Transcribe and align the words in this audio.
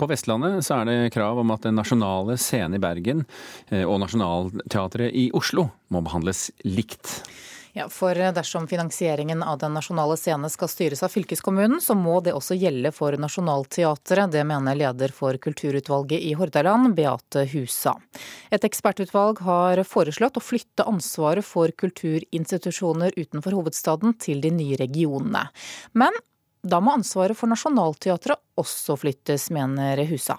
På 0.00 0.08
Vestlandet 0.08 0.64
så 0.64 0.78
er 0.80 0.88
det 0.88 1.12
krav 1.12 1.42
om 1.42 1.50
at 1.52 1.66
Den 1.66 1.76
nasjonale 1.76 2.38
scene 2.40 2.78
i 2.78 2.80
Bergen 2.80 3.26
eh, 3.68 3.84
og 3.84 3.98
Nationaltheatret 4.00 5.12
i 5.12 5.28
Oslo 5.36 5.66
må 5.92 6.00
behandles 6.06 6.48
likt. 6.64 7.20
Ja, 7.76 7.84
for 7.92 8.16
dersom 8.16 8.64
finansieringen 8.66 9.42
av 9.42 9.58
Den 9.60 9.76
nasjonale 9.76 10.16
scene 10.18 10.48
skal 10.50 10.70
styres 10.72 11.04
av 11.06 11.12
fylkeskommunen, 11.12 11.82
så 11.84 11.94
må 11.94 12.16
det 12.24 12.32
også 12.34 12.56
gjelde 12.58 12.90
for 12.96 13.14
Nationaltheatret. 13.20 14.32
Det 14.32 14.46
mener 14.48 14.78
leder 14.80 15.12
for 15.14 15.36
kulturutvalget 15.36 16.24
i 16.30 16.32
Hordaland, 16.38 16.94
Beate 16.96 17.44
Husa. 17.52 17.94
Et 18.50 18.64
ekspertutvalg 18.66 19.44
har 19.46 19.84
foreslått 19.84 20.40
å 20.40 20.42
flytte 20.42 20.88
ansvaret 20.88 21.46
for 21.46 21.70
kulturinstitusjoner 21.84 23.14
utenfor 23.20 23.60
hovedstaden 23.60 24.16
til 24.18 24.42
de 24.42 24.50
nye 24.56 24.80
regionene. 24.80 25.46
Men 25.92 26.16
da 26.62 26.80
må 26.80 26.94
ansvaret 26.98 27.38
for 27.38 27.50
Nationaltheatret 27.50 28.40
også 28.60 28.96
flyttes, 29.00 29.48
mener 29.54 30.04
Husa. 30.10 30.36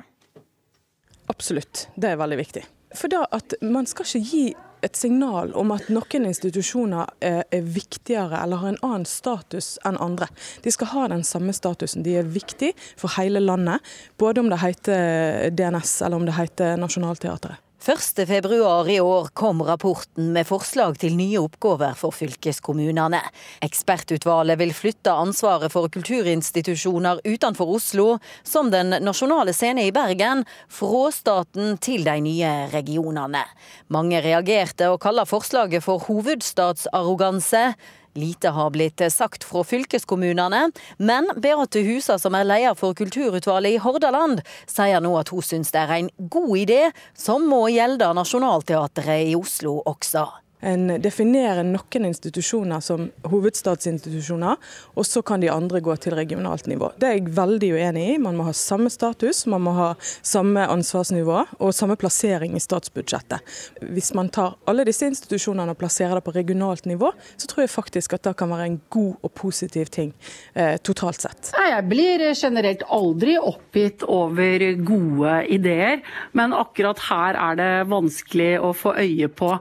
Absolutt, 1.32 1.88
det 1.96 2.12
er 2.12 2.20
veldig 2.20 2.38
viktig. 2.42 2.66
For 2.98 3.12
da 3.12 3.24
at 3.32 3.56
man 3.64 3.88
skal 3.88 4.06
ikke 4.06 4.28
gi 4.28 4.46
et 4.82 4.98
signal 4.98 5.54
om 5.58 5.72
at 5.76 5.88
noen 5.94 6.26
institusjoner 6.28 7.10
er, 7.24 7.46
viktigere 7.62 8.42
eller 8.42 8.62
har 8.62 8.74
en 8.74 8.80
annen 8.84 9.08
status 9.08 9.76
enn 9.88 10.00
andre. 10.02 10.28
De 10.66 10.74
skal 10.74 10.90
ha 10.96 11.08
den 11.14 11.24
samme 11.28 11.54
statusen. 11.56 12.04
De 12.04 12.18
er 12.20 12.28
viktige 12.28 12.74
for 13.00 13.14
hele 13.18 13.44
landet, 13.44 13.80
både 14.18 14.42
om 14.42 14.50
det 14.52 14.62
heter 14.64 15.52
DNS 15.54 15.94
eller 16.02 16.18
om 16.18 16.26
det 16.28 16.38
heter 16.38 16.82
Nationaltheatret. 16.82 17.62
1.2 17.82 18.90
i 18.90 19.00
år 19.00 19.28
kom 19.34 19.62
rapporten 19.66 20.28
med 20.36 20.46
forslag 20.46 21.00
til 21.02 21.16
nye 21.18 21.40
oppgaver 21.42 21.96
for 21.98 22.14
fylkeskommunene. 22.14 23.18
Ekspertutvalget 23.66 24.60
vil 24.60 24.74
flytte 24.78 25.16
ansvaret 25.18 25.74
for 25.74 25.90
kulturinstitusjoner 25.90 27.24
utenfor 27.26 27.72
Oslo, 27.74 28.20
som 28.44 28.70
Den 28.70 28.94
nasjonale 29.02 29.56
scene 29.58 29.88
i 29.88 29.92
Bergen, 29.92 30.46
fra 30.70 31.10
staten 31.10 31.80
til 31.82 32.06
de 32.06 32.20
nye 32.22 32.52
regionene. 32.70 33.42
Mange 33.90 34.22
reagerte 34.22 34.92
og 34.94 35.02
kaller 35.02 35.26
forslaget 35.26 35.82
for 35.82 36.06
hovedstadsarroganse. 36.06 37.74
Lite 38.14 38.52
har 38.52 38.74
blitt 38.76 39.00
sagt 39.14 39.46
fra 39.48 39.64
fylkeskommunene, 39.64 40.66
men 41.00 41.30
Beate 41.40 41.80
Husa, 41.86 42.18
som 42.20 42.36
er 42.36 42.48
leder 42.48 42.76
for 42.76 42.98
kulturutvalget 42.98 43.78
i 43.78 43.82
Hordaland, 43.84 44.42
sier 44.68 45.00
nå 45.00 45.14
at 45.20 45.32
hun 45.32 45.46
syns 45.46 45.72
det 45.72 45.80
er 45.86 45.96
en 45.96 46.12
god 46.32 46.52
idé, 46.60 46.82
som 47.16 47.48
må 47.48 47.64
gjelde 47.72 48.12
Nationaltheatret 48.18 49.32
i 49.32 49.36
Oslo 49.40 49.80
også. 49.88 50.28
En 50.62 50.88
definerer 51.02 51.64
noen 51.66 52.06
institusjoner 52.06 52.82
som 52.86 53.08
hovedstadsinstitusjoner, 53.26 54.60
og 54.94 55.08
så 55.08 55.24
kan 55.26 55.42
de 55.42 55.50
andre 55.50 55.82
gå 55.82 55.96
til 56.02 56.14
regionalt 56.18 56.68
nivå. 56.70 56.92
Det 57.02 57.08
er 57.08 57.18
jeg 57.18 57.34
veldig 57.38 57.72
uenig 57.78 58.04
i. 58.14 58.18
Man 58.22 58.38
må 58.38 58.46
ha 58.46 58.54
samme 58.56 58.92
status, 58.94 59.44
man 59.50 59.66
må 59.66 59.74
ha 59.78 59.90
samme 60.22 60.68
ansvarsnivå 60.70 61.40
og 61.58 61.74
samme 61.74 61.98
plassering 62.00 62.54
i 62.58 62.62
statsbudsjettet. 62.62 63.42
Hvis 63.90 64.12
man 64.18 64.30
tar 64.30 64.54
alle 64.70 64.86
disse 64.86 65.10
institusjonene 65.10 65.74
og 65.74 65.82
plasserer 65.82 66.20
det 66.20 66.26
på 66.28 66.36
regionalt 66.36 66.86
nivå, 66.90 67.10
så 67.36 67.50
tror 67.50 67.66
jeg 67.66 67.74
faktisk 67.74 68.18
at 68.18 68.30
det 68.30 68.36
kan 68.38 68.54
være 68.54 68.70
en 68.70 68.80
god 68.94 69.26
og 69.26 69.34
positiv 69.38 69.90
ting 69.94 70.14
eh, 70.54 70.78
totalt 70.78 71.26
sett. 71.26 71.52
Jeg 71.58 71.88
blir 71.90 72.28
generelt 72.38 72.86
aldri 72.94 73.38
oppgitt 73.40 74.06
over 74.06 74.68
gode 74.86 75.36
ideer, 75.58 76.02
men 76.38 76.54
akkurat 76.54 77.02
her 77.10 77.40
er 77.50 77.58
det 77.58 77.72
vanskelig 77.90 78.54
å 78.62 78.74
få 78.78 78.94
øye 79.02 79.32
på 79.32 79.56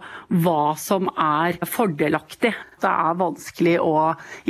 hva 0.45 0.61
som 0.79 0.90
som 0.91 1.07
er 1.15 1.61
fordelaktig. 1.69 2.53
Det 2.81 2.91
er 2.91 3.21
vanskelig 3.21 3.77
å 3.85 3.95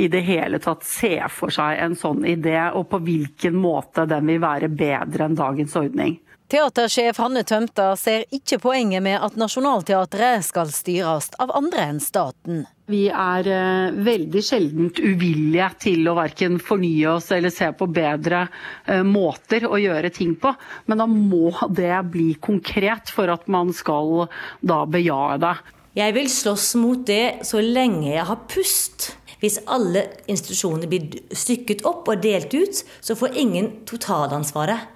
i 0.01 0.09
det 0.11 0.23
hele 0.25 0.61
tatt 0.63 0.83
se 0.87 1.15
for 1.29 1.53
seg 1.53 1.79
en 1.83 1.95
sånn 1.99 2.25
idé, 2.25 2.57
og 2.73 2.89
på 2.91 3.01
hvilken 3.05 3.57
måte 3.61 4.07
den 4.09 4.29
vil 4.31 4.41
være 4.43 4.71
bedre 4.73 5.29
enn 5.29 5.39
dagens 5.39 5.77
ordning. 5.79 6.17
Teatersjef 6.51 7.15
Hanne 7.23 7.45
Tømta 7.47 7.93
ser 7.95 8.25
ikke 8.35 8.57
poenget 8.59 8.99
med 9.05 9.21
at 9.23 9.37
Nationaltheatret 9.39 10.43
skal 10.43 10.67
styres 10.75 11.29
av 11.39 11.53
andre 11.55 11.85
enn 11.93 12.01
staten. 12.03 12.65
Vi 12.91 13.05
er 13.07 13.47
eh, 13.47 13.93
veldig 14.03 14.43
sjeldent 14.43 14.99
uvillige 14.99 15.69
til 15.85 16.09
å 16.11 16.17
verken 16.17 16.57
fornye 16.59 17.13
oss 17.13 17.29
eller 17.31 17.55
se 17.55 17.69
på 17.71 17.87
bedre 17.87 18.41
eh, 18.83 18.99
måter 19.07 19.63
å 19.63 19.79
gjøre 19.79 20.11
ting 20.11 20.35
på. 20.41 20.51
Men 20.91 20.99
da 20.99 21.07
må 21.07 21.53
det 21.71 21.93
bli 22.11 22.33
konkret 22.43 23.13
for 23.15 23.31
at 23.31 23.47
man 23.47 23.71
skal 23.71 24.25
da 24.59 24.83
bejae 24.83 25.39
det. 25.39 25.55
Jeg 25.91 26.13
vil 26.15 26.29
slåss 26.31 26.75
mot 26.79 27.01
det 27.07 27.43
så 27.43 27.59
lenge 27.59 28.13
jeg 28.13 28.23
har 28.23 28.45
pust. 28.47 29.09
Hvis 29.41 29.57
alle 29.67 30.05
institusjoner 30.31 30.87
blir 30.87 31.35
stykket 31.35 31.83
opp 31.89 32.07
og 32.13 32.21
delt 32.23 32.53
ut, 32.53 32.83
så 33.03 33.17
får 33.19 33.35
ingen 33.41 33.67
totalansvaret. 33.89 34.87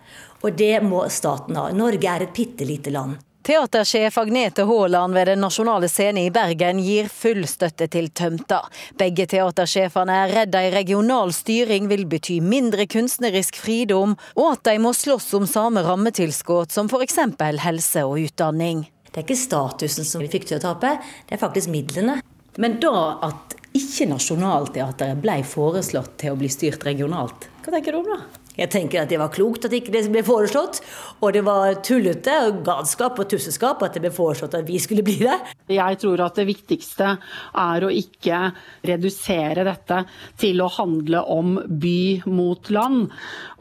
Og 0.46 0.56
det 0.56 0.78
må 0.86 1.02
staten 1.12 1.58
ha. 1.60 1.68
Norge 1.76 2.08
er 2.08 2.24
et 2.24 2.36
bitte 2.38 2.68
lite 2.70 2.94
land. 2.96 3.18
Teatersjef 3.46 4.16
Agnete 4.18 4.64
Haaland 4.66 5.14
ved 5.14 5.28
Den 5.28 5.44
nasjonale 5.44 5.90
scene 5.92 6.24
i 6.26 6.32
Bergen 6.34 6.80
gir 6.82 7.12
full 7.12 7.44
støtte 7.46 7.90
til 7.92 8.08
Tømta. 8.10 8.64
Begge 8.98 9.28
teatersjefene 9.30 10.16
er 10.24 10.34
redd 10.40 10.56
ei 10.58 10.72
regional 10.74 11.36
styring 11.36 11.92
vil 11.92 12.08
bety 12.10 12.40
mindre 12.42 12.88
kunstnerisk 12.90 13.60
fridom, 13.62 14.16
og 14.40 14.52
at 14.56 14.66
de 14.72 14.80
må 14.82 14.96
slåss 14.96 15.34
om 15.38 15.46
samme 15.46 15.84
rammetilskudd 15.86 16.74
som 16.74 16.90
f.eks. 16.90 17.20
helse 17.68 18.08
og 18.08 18.24
utdanning. 18.24 18.88
Det 19.16 19.22
er 19.22 19.30
ikke 19.30 19.40
statusen 19.40 20.04
som 20.04 20.20
vi 20.20 20.28
fikk 20.28 20.50
til 20.50 20.58
å 20.58 20.64
tape, 20.66 20.90
det 21.00 21.38
er 21.38 21.40
faktisk 21.40 21.72
midlene. 21.72 22.18
Men 22.60 22.74
da 22.84 22.92
at 23.24 23.56
ikke 23.76 24.10
Nationaltheatret 24.12 25.22
ble 25.24 25.38
foreslått 25.48 26.18
til 26.20 26.36
å 26.36 26.40
bli 26.40 26.50
styrt 26.52 26.84
regionalt, 26.84 27.48
hva 27.64 27.72
tenker 27.78 27.96
du 27.96 28.02
om 28.02 28.10
det? 28.12 28.20
Jeg 28.56 28.72
tenker 28.72 29.04
at 29.04 29.12
det 29.12 29.20
var 29.20 29.34
klokt 29.34 29.68
at 29.68 29.76
ikke 29.76 29.94
det 29.94 30.06
ble 30.12 30.24
foreslått. 30.26 30.82
Og 31.22 31.34
det 31.36 31.44
var 31.46 31.80
tullete 31.86 32.36
og 32.48 32.62
galskap 32.68 33.20
og 33.22 33.30
tusseskap 33.32 33.84
at 33.86 33.96
det 33.96 34.04
ble 34.06 34.14
foreslått 34.16 34.58
at 34.58 34.68
vi 34.68 34.80
skulle 34.82 35.06
bli 35.06 35.18
det. 35.24 35.38
Jeg 35.76 36.00
tror 36.02 36.24
at 36.26 36.40
det 36.40 36.48
viktigste 36.50 37.16
er 37.62 37.86
å 37.86 37.92
ikke 37.92 38.42
redusere 38.86 39.66
dette 39.68 40.02
til 40.42 40.62
å 40.64 40.72
handle 40.78 41.24
om 41.36 41.58
by 41.68 42.26
mot 42.30 42.72
land. 42.74 43.10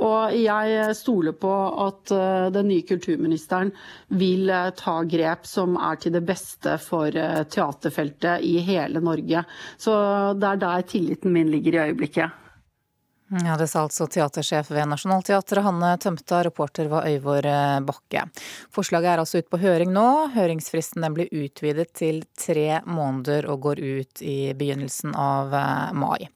Og 0.04 0.36
jeg 0.36 0.94
stoler 0.98 1.36
på 1.38 1.54
at 1.86 2.14
eh, 2.14 2.50
den 2.54 2.70
nye 2.70 2.86
kulturministeren 2.86 3.72
vil 4.14 4.50
eh, 4.50 4.70
ta 4.78 5.00
grep 5.08 5.48
som 5.48 5.78
er 5.80 6.00
til 6.02 6.14
det 6.16 6.24
beste 6.26 6.76
for 6.82 7.08
eh, 7.08 7.42
teaterfeltet 7.50 8.44
i 8.44 8.58
hele 8.66 9.02
Norge. 9.04 9.44
Så 9.80 9.94
det 10.38 10.54
er 10.54 10.64
der 10.64 10.88
tilliten 10.88 11.34
min 11.34 11.52
ligger 11.52 11.78
i 11.78 11.84
øyeblikket. 11.88 12.43
Ja, 13.42 13.56
Det 13.56 13.66
sa 13.66 13.80
altså 13.82 14.06
teatersjef 14.06 14.68
ved 14.70 14.86
Nationaltheatret, 14.86 15.64
Hanne 15.64 15.96
Tømta. 15.98 16.44
Reporter 16.46 16.86
var 16.86 17.08
Øyvor 17.08 17.46
eh, 17.48 17.80
Bakke. 17.82 18.28
Forslaget 18.70 19.10
er 19.10 19.22
altså 19.22 19.40
ute 19.40 19.50
på 19.50 19.58
høring 19.58 19.90
nå. 19.90 20.04
Høringsfristen 20.36 21.02
blir 21.16 21.32
utvidet 21.34 21.88
til 21.98 22.20
tre 22.38 22.78
måneder 22.86 23.48
og 23.50 23.64
går 23.64 23.82
ut 23.82 24.22
i 24.22 24.52
begynnelsen 24.54 25.16
av 25.18 25.50
eh, 25.50 25.96
mai. 25.98 26.28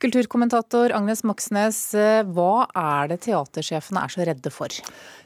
Kulturkommentator 0.00 0.94
Agnes 0.96 1.20
Moxnes, 1.28 1.82
eh, 1.92 2.22
hva 2.24 2.64
er 2.72 3.12
det 3.12 3.20
teatersjefene 3.28 4.06
er 4.06 4.16
så 4.16 4.24
redde 4.30 4.54
for? 4.54 4.72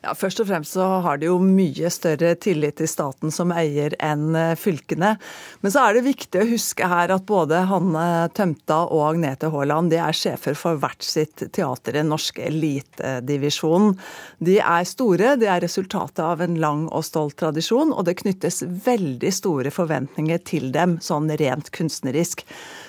Ja, 0.03 0.17
Først 0.19 0.43
og 0.43 0.51
fremst 0.51 0.75
så 0.75 0.89
har 1.07 1.23
de 1.23 1.31
jo 1.31 1.39
mye 1.39 1.93
større 1.95 2.35
tillit 2.35 2.81
til 2.81 2.91
staten 2.91 3.31
som 3.31 3.55
eier 3.55 3.95
enn 4.03 4.35
fylkene. 4.59 5.15
Men 5.63 5.71
så 5.71 5.87
er 5.87 6.01
det 6.01 6.07
viktig 6.09 6.43
å 6.43 6.51
huske 6.51 6.91
her 6.91 7.15
at 7.15 7.29
både 7.31 7.63
Hanne 7.71 8.27
Tømta 8.35 8.83
og 8.89 9.07
Agnete 9.13 9.53
Haaland 9.55 9.95
de 9.95 10.03
er 10.03 10.17
sjefer 10.17 10.59
for 10.59 10.83
hvert 10.83 11.12
sitt 11.13 11.45
teater, 11.53 11.97
den 11.99 12.11
norske 12.13 12.43
elitedivisjonen. 12.49 13.97
De 14.43 14.59
er 14.59 14.87
store, 14.89 15.35
de 15.41 15.49
er 15.51 15.63
resultatet 15.65 16.23
av 16.25 16.43
en 16.45 16.57
lang 16.63 16.87
og 16.89 17.05
stolt 17.07 17.39
tradisjon, 17.43 17.93
og 17.93 18.07
det 18.09 18.19
knyttes 18.23 18.63
veldig 18.87 19.33
store 19.35 19.73
forventninger 19.75 20.43
til 20.49 20.71
dem, 20.75 20.99
sånn 21.05 21.31
rent 21.41 21.71
kunstnerisk. 21.77 22.45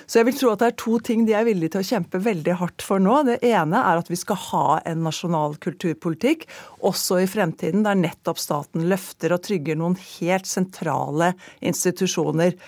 Så 0.06 0.20
jeg 0.20 0.28
vil 0.28 0.38
tro 0.38 0.52
at 0.52 0.64
det 0.64 0.72
er 0.72 0.78
to 0.80 0.98
ting 1.04 1.24
de 1.28 1.36
er 1.36 1.46
villige 1.48 1.74
til 1.74 1.84
å 1.84 1.90
kjempe 1.92 2.20
veldig 2.24 2.58
hardt 2.60 2.84
for 2.84 3.02
nå. 3.02 3.20
Det 3.28 3.38
ene 3.46 3.80
er 3.80 4.00
at 4.00 4.10
vi 4.12 4.18
skal 4.20 4.40
ha 4.50 4.66
en 4.88 5.04
nasjonal 5.06 5.56
kulturpolitikk, 5.64 6.48
også 6.84 7.22
i 7.22 7.30
fremtiden, 7.30 7.84
der 7.86 7.98
nettopp 8.00 8.40
staten 8.42 8.88
løfter 8.90 9.36
og 9.36 9.44
trygger 9.46 9.80
noen 9.80 9.96
helt 10.18 10.48
sentrale 10.50 11.32
institusjoner. 11.64 12.58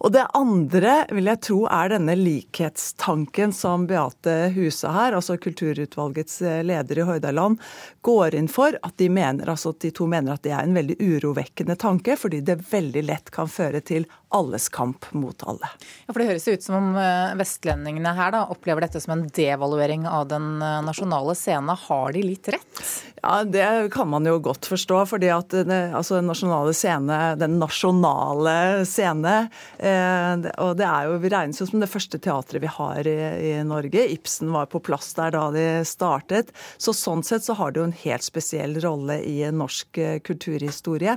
Og 0.00 0.12
det 0.14 0.22
andre 0.36 0.94
vil 1.12 1.28
jeg 1.28 1.40
tro 1.44 1.58
er 1.68 1.90
denne 1.92 2.14
likhetstanken 2.16 3.52
som 3.52 3.84
Beate 3.88 4.36
Husa 4.54 4.92
her, 4.94 5.16
altså 5.18 5.36
kulturutvalgets 5.36 6.38
eh, 6.40 6.62
leder 6.64 7.02
i 7.02 7.04
Hordaland, 7.08 7.60
går 8.06 8.38
inn 8.38 8.48
for. 8.48 8.78
At 8.86 8.96
de, 8.96 9.10
mener, 9.12 9.50
altså 9.52 9.74
de 9.76 9.92
to 9.92 10.08
mener 10.08 10.38
at 10.38 10.46
det 10.46 10.54
er 10.56 10.64
en 10.64 10.78
veldig 10.78 10.96
urovekkende 11.04 11.76
tanke, 11.80 12.16
fordi 12.16 12.40
det 12.48 12.62
veldig 12.70 13.04
lett 13.10 13.28
kan 13.34 13.50
føre 13.52 13.84
til 13.84 14.08
alles 14.30 14.68
kamp 14.68 15.06
mot 15.12 15.42
alle. 15.42 15.68
Ja, 16.06 16.12
for 16.12 16.22
Det 16.22 16.28
høres 16.28 16.48
ut 16.48 16.62
som 16.62 16.76
om 16.78 16.98
eh, 16.98 17.34
vestlendingene 17.38 18.12
her 18.14 18.30
da, 18.34 18.44
opplever 18.52 18.84
dette 18.84 19.00
som 19.02 19.16
en 19.16 19.24
devaluering 19.26 20.06
av 20.06 20.28
den 20.30 20.62
eh, 20.62 20.80
nasjonale 20.86 21.34
scenen. 21.34 21.74
Har 21.88 22.14
de 22.14 22.22
litt 22.22 22.50
rett? 22.54 22.82
Ja, 23.22 23.42
Det 23.44 23.90
kan 23.92 24.08
man 24.08 24.26
jo 24.26 24.38
godt 24.38 24.68
forstå. 24.70 25.02
fordi 25.10 25.30
at 25.34 25.50
det, 25.50 25.80
altså, 25.94 26.20
den 26.20 26.30
nasjonale 26.30 26.74
scene, 26.74 27.18
den 27.40 27.58
nasjonale 27.58 28.86
scene 28.86 29.34
eh, 29.78 30.46
og 30.62 30.76
det 30.78 30.86
er 30.86 31.08
jo, 31.08 31.18
Vi 31.20 31.32
regnes 31.32 31.60
jo 31.60 31.66
som 31.66 31.82
det 31.82 31.90
første 31.90 32.20
teatret 32.22 32.62
vi 32.62 32.70
har 32.70 33.06
i, 33.06 33.18
i, 33.50 33.54
Norge. 33.66 34.06
Ibsen 34.14 34.52
var 34.54 34.70
på 34.70 34.82
plass 34.82 35.12
der 35.18 35.34
da 35.34 35.48
de 35.54 35.66
startet. 35.88 36.54
Så 36.78 36.94
Sånn 37.00 37.24
sett 37.24 37.42
så 37.46 37.56
har 37.56 37.72
det 37.72 37.80
jo 37.80 37.88
en 37.88 37.98
helt 38.04 38.22
spesiell 38.26 38.76
rolle 38.84 39.18
i 39.24 39.42
norsk 39.50 39.98
eh, 39.98 40.18
kulturhistorie. 40.22 41.16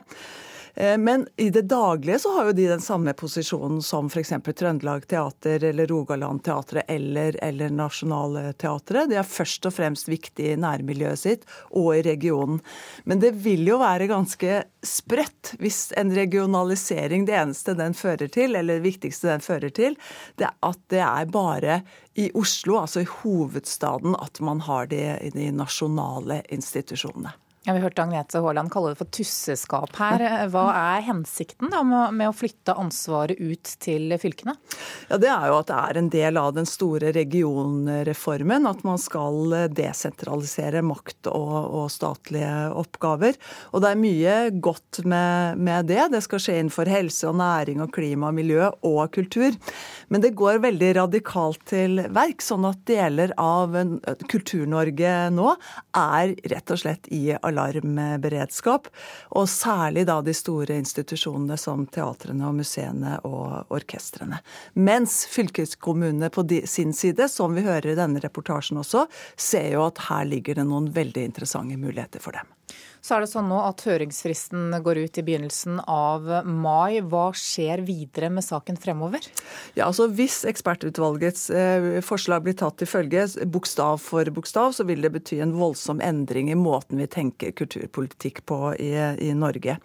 Eh, 0.75 0.98
men 0.98 1.28
i 1.38 1.50
det 1.50 1.62
daglige 1.62 2.20
så 2.20 2.34
har 2.38 2.46
jo 2.50 2.56
de 2.58 2.68
den 2.68 2.81
samme 2.81 3.14
posisjonen 3.14 3.81
som 3.86 4.10
f.eks. 4.10 4.34
Trøndelag 4.58 5.06
Teater 5.08 5.64
eller 5.70 5.88
Rogaland 5.88 6.44
Teatret 6.44 6.90
eller, 6.90 7.38
eller 7.44 7.70
Nationaltheatret. 7.70 9.10
De 9.10 9.20
er 9.22 9.28
først 9.28 9.70
og 9.70 9.75
fremst 9.75 10.10
viktige 10.10 10.56
i 10.56 10.62
nærmiljøet 10.62 11.22
sitt 11.22 11.46
og 11.70 11.92
i 11.98 12.02
regionen. 12.06 12.62
Men 13.06 13.22
det 13.22 13.36
vil 13.46 13.68
jo 13.70 13.80
være 13.84 14.10
ganske 14.10 14.64
sprøtt 14.84 15.54
hvis 15.62 15.92
en 16.00 16.14
regionalisering, 16.16 17.28
det 17.30 17.38
eneste 17.38 17.78
den 17.78 17.94
fører 17.98 18.31
til, 18.34 18.58
eller 18.58 18.80
det 18.80 18.88
viktigste 18.88 19.30
den 19.30 19.46
fører 19.46 19.74
til, 19.74 19.98
det 20.42 20.50
er 20.50 20.58
at 20.64 20.81
det 20.90 21.04
er 21.06 21.30
bare 21.31 21.80
i 22.20 22.30
Oslo, 22.38 22.80
altså 22.81 23.04
i 23.04 23.10
hovedstaden, 23.10 24.18
at 24.22 24.42
man 24.42 24.62
har 24.68 24.90
det 24.90 25.06
i 25.25 25.31
de 25.34 25.50
nasjonale 25.56 26.42
institusjonene. 26.54 27.34
Ja, 27.63 27.74
Vi 27.74 27.80
hørte 27.80 28.04
Agnete 28.04 28.42
Haaland 28.44 28.68
kalle 28.74 28.89
det 28.92 29.00
for 29.00 29.07
tusseskap 29.15 29.94
her. 29.95 30.21
Hva 30.51 30.65
er 30.75 31.06
hensikten 31.06 31.69
da 31.71 31.80
med 31.88 32.25
å 32.27 32.33
flytte 32.36 32.74
ansvaret 32.75 33.39
ut 33.39 33.69
til 33.80 34.12
fylkene? 34.19 34.57
Ja, 35.07 35.15
Det 35.15 35.30
er 35.31 35.48
jo 35.48 35.60
at 35.62 35.69
det 35.71 35.77
er 35.80 36.00
en 36.01 36.10
del 36.12 36.39
av 36.42 36.50
den 36.57 36.68
store 36.68 37.13
regionreformen. 37.15 38.68
At 38.68 38.83
man 38.83 39.00
skal 39.00 39.56
desentralisere 39.71 40.81
makt 40.83 41.30
og, 41.31 41.56
og 41.80 41.88
statlige 41.94 42.51
oppgaver. 42.83 43.39
Og 43.71 43.86
det 43.86 43.94
er 43.94 44.01
mye 44.01 44.36
godt 44.60 45.00
med, 45.07 45.56
med, 45.63 45.88
det. 45.88 46.01
Det 46.12 46.24
skal 46.27 46.44
skje 46.44 46.57
innenfor 46.60 46.92
helse 46.92 47.31
og 47.31 47.39
næring 47.39 47.80
og 47.88 47.95
klima 47.95 48.33
miljø 48.36 48.74
og 48.83 49.07
kultur. 49.15 49.56
Men 50.12 50.19
det 50.19 50.33
går 50.36 50.60
veldig 50.68 50.92
radikalt 51.00 51.63
til 51.71 52.04
verk, 52.12 52.44
sånn 52.44 52.68
at 52.68 52.83
deler 52.92 53.31
av 53.39 53.80
Kultur-Norge 54.27 55.15
nå 55.31 55.56
er 55.95 56.36
rett 56.51 56.75
og 56.75 56.83
slett 56.83 57.07
i 57.07 57.31
allianse 57.31 57.52
alarmberedskap. 57.53 58.89
Og 59.38 59.47
særlig 59.50 60.07
da 60.09 60.19
de 60.25 60.35
store 60.35 60.77
institusjonene 60.81 61.57
som 61.59 61.85
teatrene 61.88 62.50
og 62.50 62.57
museene 62.59 63.19
og 63.27 63.71
orkestrene. 63.73 64.41
Mens 64.73 65.23
fylkeskommunene 65.31 66.31
på 66.33 66.45
sin 66.69 66.94
side, 66.94 67.29
som 67.29 67.55
vi 67.55 67.65
hører 67.65 67.94
i 67.94 68.00
denne 68.00 68.21
reportasjen 68.23 68.81
også, 68.81 69.07
ser 69.38 69.71
jo 69.77 69.88
at 69.88 70.05
her 70.09 70.27
ligger 70.29 70.59
det 70.59 70.67
noen 70.69 70.91
veldig 70.94 71.29
interessante 71.31 71.79
muligheter 71.79 72.23
for 72.23 72.35
dem. 72.35 72.50
Så 73.04 73.18
er 73.18 73.25
det 73.25 73.34
sånn 73.34 73.50
nå 73.52 73.58
at 73.60 73.81
høringsfristen 73.84 74.78
går 74.80 75.02
ut 75.04 75.18
i 75.20 75.24
begynnelsen 75.28 75.81
av 75.92 76.30
mai. 76.48 77.02
Hva 77.04 77.34
skjer 77.36 77.81
videre 77.84 78.30
med 78.31 78.46
saken 78.46 78.78
fremover? 78.80 79.25
Ja, 79.75 79.90
altså 79.90 80.08
Hvis 80.08 80.46
ekspertutvalgets 80.48 81.50
eh, 81.52 81.88
forslag 82.00 82.46
blir 82.46 82.56
tatt 82.56 82.78
til 82.80 82.88
følge 82.88 83.25
bokstav 83.52 84.00
for 84.00 84.31
bokstav, 84.31 84.72
så 84.78 84.88
vil 84.88 85.04
det 85.04 85.12
bety 85.18 85.42
en 85.44 85.52
voldsom 85.58 86.00
endring 86.00 86.48
i 86.54 86.56
måten 86.56 87.02
vi 87.04 87.10
tenker 87.12 87.52
kulturpolitikk 87.52 88.46
på 88.48 88.72
i, 88.80 88.94
i 89.20 89.34
Norge. 89.36 89.75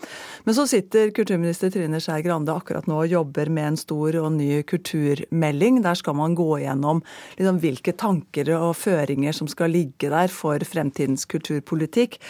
Men 0.47 0.55
så 0.55 0.69
sitter 0.71 1.11
kulturminister 1.11 1.75
Trine 1.75 1.99
Skei 1.99 2.23
Grande 2.23 2.55
akkurat 2.55 2.87
nå 2.87 3.01
og 3.03 3.11
jobber 3.11 3.51
med 3.51 3.73
en 3.73 3.81
stor 3.83 4.21
og 4.23 4.31
ny 4.39 4.63
kulturmelding. 4.63 5.83
Der 5.83 5.99
skal 5.99 6.15
man 6.23 6.39
gå 6.39 6.63
gjennom 6.63 7.03
liksom, 7.35 7.59
hvilke 7.67 7.99
tanker 7.99 8.55
og 8.61 8.79
føringer 8.79 9.35
som 9.35 9.51
skal 9.51 9.75
ligge 9.75 10.15
der 10.15 10.31
for 10.31 10.63
fremtidens 10.63 11.27
kulturpolitikk. 11.27 12.21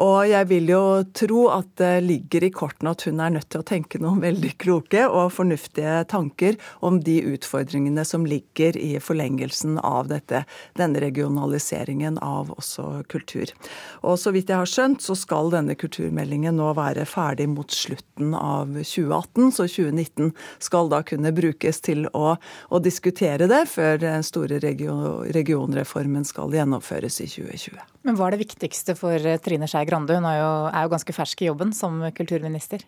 Og 0.00 0.24
jeg 0.30 0.48
vil 0.48 0.70
jo 0.72 0.82
tro 1.16 1.42
at 1.52 1.68
det 1.80 1.92
ligger 2.06 2.46
i 2.46 2.52
kortene 2.54 2.94
at 2.94 3.04
hun 3.08 3.20
er 3.20 3.34
nødt 3.34 3.48
til 3.52 3.60
å 3.60 3.66
tenke 3.66 4.00
noen 4.00 4.22
veldig 4.22 4.52
kloke 4.62 5.04
og 5.08 5.32
fornuftige 5.36 6.02
tanker 6.08 6.56
om 6.80 7.00
de 7.04 7.18
utfordringene 7.34 8.04
som 8.08 8.24
ligger 8.28 8.78
i 8.80 8.96
forlengelsen 9.02 9.78
av 9.84 10.08
dette, 10.12 10.44
denne 10.78 11.02
regionaliseringen 11.02 12.18
av 12.24 12.52
også 12.56 13.02
kultur. 13.12 13.52
Og 14.00 14.18
så 14.20 14.32
vidt 14.34 14.52
jeg 14.52 14.60
har 14.62 14.70
skjønt, 14.70 15.04
så 15.04 15.16
skal 15.18 15.52
denne 15.52 15.76
kulturmeldingen 15.78 16.56
nå 16.56 16.72
være 16.78 17.06
ferdig 17.08 17.48
mot 17.52 17.72
slutten 17.72 18.36
av 18.38 18.72
2018, 18.80 19.52
så 19.52 19.68
2019 19.68 20.32
skal 20.62 20.92
da 20.92 21.02
kunne 21.06 21.34
brukes 21.36 21.82
til 21.84 22.06
å, 22.16 22.36
å 22.72 22.82
diskutere 22.82 23.48
det 23.50 23.64
før 23.72 24.00
den 24.02 24.24
store 24.26 24.60
region, 24.62 25.26
regionreformen 25.34 26.24
skal 26.28 26.54
gjennomføres 26.54 27.20
i 27.24 27.28
2020. 27.36 27.91
Men 28.02 28.16
hva 28.18 28.26
er 28.26 28.34
det 28.34 28.42
viktigste 28.42 28.96
for 28.98 29.14
Trine 29.44 29.68
Skei 29.70 29.84
Grande? 29.86 30.16
Hun 30.18 30.26
er 30.26 30.38
jo, 30.40 30.50
er 30.72 30.86
jo, 30.86 30.92
ganske 30.92 31.14
fersk 31.14 31.44
i 31.44 31.48
jobben 31.48 31.70
som 31.76 32.00
kulturminister. 32.16 32.82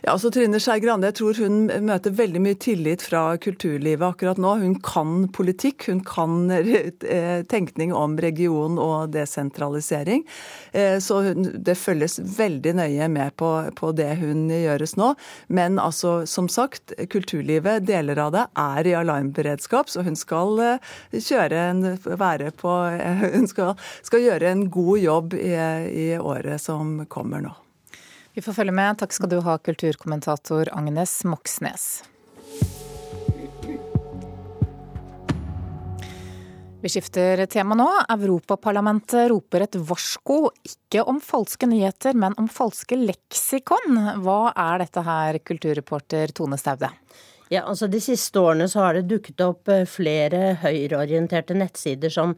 Ja, 0.00 0.14
altså 0.14 0.30
Trine 0.32 0.60
Skei 0.62 0.80
Grande, 0.80 1.10
jeg 1.10 1.18
tror 1.18 1.40
hun 1.44 1.66
møter 1.84 2.14
veldig 2.16 2.40
mye 2.40 2.58
tillit 2.60 3.04
fra 3.04 3.26
kulturlivet 3.36 4.06
akkurat 4.08 4.40
nå. 4.40 4.54
Hun 4.62 4.78
kan 4.84 5.26
politikk, 5.36 5.88
hun 5.90 6.00
kan 6.08 6.48
eh, 6.54 7.44
tenkning 7.50 7.92
om 7.96 8.16
region 8.20 8.78
og 8.80 9.12
desentralisering. 9.12 10.24
Eh, 10.72 10.96
så 11.04 11.20
det 11.36 11.76
følges 11.76 12.16
veldig 12.38 12.74
nøye 12.80 13.10
med 13.12 13.36
på, 13.40 13.50
på 13.76 13.92
det 13.96 14.14
hun 14.22 14.46
gjøres 14.48 14.96
nå. 15.00 15.12
Men 15.52 15.76
altså, 15.82 16.22
som 16.30 16.48
sagt, 16.48 16.96
kulturlivet, 17.12 17.84
deler 17.84 18.22
av 18.24 18.32
det, 18.32 18.46
er 18.64 18.88
i 18.88 18.96
alarmberedskap, 18.96 19.92
så 19.92 20.06
hun 20.08 20.16
skal 20.16 20.56
eh, 20.64 20.92
kjøre 21.20 21.68
en, 21.68 21.84
være 22.16 22.54
på 22.56 22.72
Hun 23.34 23.46
skal, 23.48 23.74
skal 24.06 24.22
gjøre 24.22 24.53
en 24.54 24.70
god 24.70 24.98
jobb 25.02 25.34
i, 25.34 25.52
i 26.06 26.08
året 26.18 26.62
som 26.62 27.02
kommer 27.10 27.42
nå. 27.44 27.52
Vi 28.34 28.42
får 28.42 28.56
følge 28.56 28.74
med. 28.74 28.98
Takk 28.98 29.14
skal 29.14 29.30
du 29.30 29.38
ha, 29.46 29.58
kulturkommentator 29.62 30.70
Agnes 30.74 31.20
Moxnes. 31.26 31.86
Vi 36.84 36.90
skifter 36.92 37.46
tema 37.46 37.76
nå. 37.78 37.86
Europaparlamentet 38.12 39.30
roper 39.30 39.64
et 39.64 39.78
varsko, 39.88 40.50
ikke 40.68 41.06
om 41.08 41.16
falske 41.24 41.64
nyheter, 41.70 42.12
men 42.12 42.34
om 42.36 42.50
falske 42.52 42.98
leksikon. 42.98 44.02
Hva 44.20 44.50
er 44.52 44.82
dette 44.82 45.06
her, 45.06 45.38
kulturreporter 45.48 46.34
Tone 46.36 46.58
Staude? 46.60 46.90
Ja, 47.48 47.62
altså 47.62 47.86
De 47.88 48.00
siste 48.04 48.40
årene 48.40 48.66
så 48.68 48.82
har 48.82 48.98
det 48.98 49.06
dukket 49.08 49.40
opp 49.44 49.68
eh, 49.72 49.86
flere 49.88 50.58
høyreorienterte 50.60 51.56
nettsider 51.56 52.12
som 52.12 52.34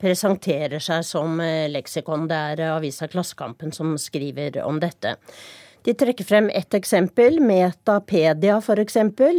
presenterer 0.00 0.82
seg 0.82 1.04
som 1.06 1.40
eh, 1.40 1.68
leksikon. 1.72 2.26
Det 2.30 2.40
er 2.52 2.66
avisa 2.74 3.08
Klassekampen 3.10 3.72
som 3.72 3.96
skriver 4.00 4.60
om 4.64 4.80
dette. 4.82 5.16
De 5.86 5.92
trekker 5.94 6.26
frem 6.26 6.48
ett 6.50 6.74
eksempel, 6.74 7.36
Metapedia 7.38 8.56
f.eks. 8.58 8.96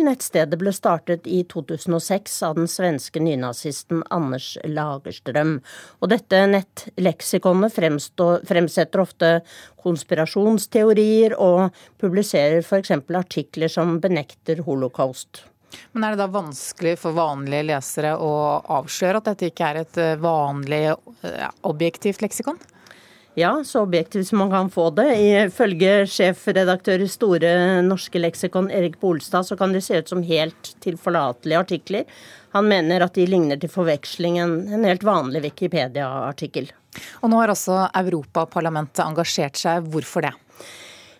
Nettstedet 0.07 0.55
ble 0.61 0.71
startet 0.71 1.25
i 1.27 1.41
2006 1.51 2.37
av 2.47 2.55
den 2.55 2.69
svenske 2.71 3.19
nynazisten 3.19 3.99
Anders 4.15 4.53
Lagerstrøm. 4.63 5.57
Og 5.99 6.13
dette 6.13 6.39
nettleksikonet 6.53 7.75
fremsetter 7.75 9.03
ofte 9.03 9.33
konspirasjonsteorier 9.83 11.35
og 11.35 11.75
publiserer 11.99 12.63
f.eks. 12.63 12.95
artikler 12.95 13.67
som 13.67 13.97
benekter 13.99 14.63
holocaust. 14.69 15.43
Men 15.91 16.05
er 16.05 16.15
det 16.15 16.21
da 16.21 16.29
vanskelig 16.31 16.95
for 17.01 17.17
vanlige 17.17 17.67
lesere 17.69 18.15
å 18.21 18.31
avsløre 18.79 19.21
at 19.21 19.31
dette 19.31 19.51
ikke 19.51 19.69
er 19.71 19.81
et 19.83 20.01
eh, 20.01 20.17
vanlig 20.21 20.83
eh, 20.93 21.47
objektivt 21.67 22.23
leksikon? 22.23 22.59
Ja, 23.37 23.51
så 23.65 23.83
objektivt 23.85 24.27
som 24.27 24.39
man 24.41 24.49
kan 24.49 24.69
få 24.73 24.87
det. 24.97 25.11
Ifølge 25.21 26.07
sjefredaktør 26.09 27.03
i 27.05 27.09
Store 27.11 27.51
norske 27.85 28.17
leksikon 28.17 28.71
Erik 28.73 28.95
Bolstad, 28.97 29.45
så 29.45 29.57
kan 29.59 29.75
de 29.75 29.81
se 29.85 29.99
ut 29.99 30.09
som 30.09 30.23
helt 30.25 30.71
tilforlatelige 30.81 31.59
artikler. 31.61 32.07
Han 32.55 32.65
mener 32.65 33.05
at 33.05 33.13
de 33.13 33.27
ligner 33.29 33.61
til 33.61 33.69
forveksling 33.69 34.39
en, 34.41 34.57
en 34.73 34.87
helt 34.89 35.05
vanlig 35.05 35.43
Wikipedia-artikkel. 35.45 36.71
Og 37.21 37.29
nå 37.29 37.43
har 37.43 37.53
også 37.53 37.83
Europaparlamentet 38.01 39.05
engasjert 39.05 39.61
seg. 39.61 39.85
Hvorfor 39.93 40.25
det? 40.25 40.33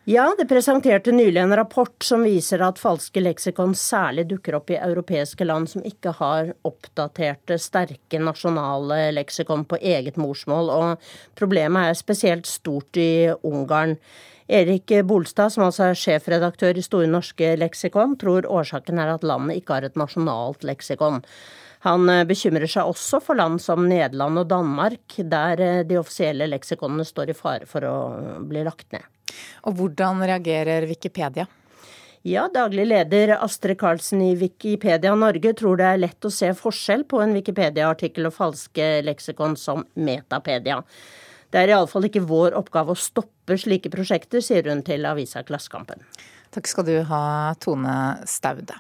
Ja, 0.10 0.36
det 0.38 0.46
presenterte 0.48 1.12
nylig 1.12 1.42
en 1.42 1.56
rapport 1.56 2.04
som 2.04 2.22
viser 2.24 2.62
at 2.64 2.78
falske 2.80 3.20
leksikon 3.20 3.74
særlig 3.76 4.24
dukker 4.30 4.56
opp 4.56 4.72
i 4.72 4.78
europeiske 4.80 5.44
land 5.44 5.68
som 5.68 5.84
ikke 5.84 6.14
har 6.16 6.54
oppdaterte, 6.64 7.58
sterke 7.60 8.22
nasjonale 8.24 9.10
leksikon 9.18 9.66
på 9.68 9.76
eget 9.82 10.16
morsmål, 10.16 10.72
og 10.72 11.10
problemet 11.36 11.90
er 11.90 12.00
spesielt 12.00 12.48
stort 12.48 12.96
i 13.04 13.28
Ungarn. 13.50 13.98
Erik 14.48 14.94
Bolstad, 15.10 15.52
som 15.52 15.66
altså 15.66 15.90
er 15.90 16.00
sjefredaktør 16.00 16.80
i 16.80 16.86
Store 16.88 17.12
norske 17.12 17.52
leksikon, 17.60 18.16
tror 18.16 18.48
årsaken 18.48 19.04
er 19.04 19.12
at 19.18 19.28
landet 19.28 19.60
ikke 19.60 19.76
har 19.76 19.90
et 19.90 20.00
nasjonalt 20.00 20.64
leksikon. 20.72 21.20
Han 21.84 22.08
bekymrer 22.32 22.72
seg 22.72 22.88
også 22.96 23.20
for 23.28 23.44
land 23.44 23.60
som 23.60 23.84
Nederland 23.92 24.40
og 24.40 24.48
Danmark, 24.56 25.20
der 25.20 25.84
de 25.84 26.00
offisielle 26.00 26.48
leksikonene 26.56 27.04
står 27.04 27.36
i 27.36 27.40
fare 27.44 27.68
for 27.68 27.92
å 27.92 27.98
bli 28.48 28.64
lagt 28.64 28.88
ned. 28.96 29.04
Og 29.68 29.78
hvordan 29.80 30.24
reagerer 30.28 30.88
Wikipedia? 30.90 31.48
Ja, 32.28 32.48
daglig 32.52 32.88
leder 32.90 33.38
Astrid 33.38 33.78
Karlsen 33.80 34.22
i 34.26 34.34
Wikipedia 34.36 35.14
Norge 35.16 35.54
tror 35.56 35.78
det 35.80 35.86
er 35.88 36.02
lett 36.02 36.26
å 36.28 36.32
se 36.34 36.50
forskjell 36.58 37.06
på 37.08 37.22
en 37.24 37.36
Wikipedia-artikkel 37.38 38.28
og 38.28 38.36
falske 38.36 38.88
leksikon 39.06 39.56
som 39.60 39.86
Metapedia. 39.96 40.82
Det 41.54 41.62
er 41.62 41.72
iallfall 41.72 42.10
ikke 42.10 42.26
vår 42.28 42.58
oppgave 42.60 42.92
å 42.92 43.00
stoppe 43.00 43.56
slike 43.56 43.92
prosjekter, 43.94 44.44
sier 44.44 44.68
hun 44.68 44.84
til 44.84 45.08
avisa 45.08 45.46
Klassekampen. 45.48 46.04
Takk 46.52 46.68
skal 46.68 46.88
du 46.88 46.98
ha, 47.08 47.56
Tone 47.64 47.96
Staude. 48.28 48.76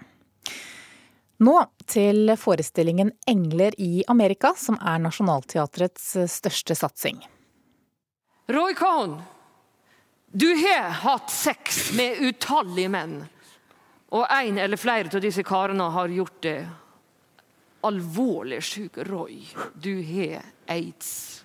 Nå 1.39 1.55
til 1.85 2.33
forestillingen 2.35 3.11
'Engler 3.29 3.75
i 3.77 4.03
Amerika', 4.07 4.55
som 4.57 4.75
er 4.81 4.99
Nationaltheatrets 4.99 6.17
største 6.27 6.75
satsing. 6.75 7.21
Roy 8.49 8.73
Cohn, 8.73 9.21
du 10.31 10.49
har 10.55 10.89
hatt 10.89 11.31
sex 11.31 11.91
med 11.97 12.19
utallige 12.21 12.89
menn. 12.91 13.21
Og 14.15 14.27
en 14.31 14.57
eller 14.57 14.79
flere 14.79 15.11
av 15.11 15.23
disse 15.23 15.43
karene 15.43 15.89
har 15.91 16.11
gjort 16.11 16.41
det 16.43 16.59
alvorlig 17.87 18.61
syk. 18.63 18.97
Roy, 19.07 19.41
du 19.75 20.01
har 20.03 20.45
aids. 20.67 21.43